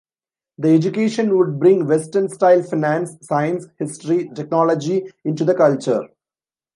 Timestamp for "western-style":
1.85-2.63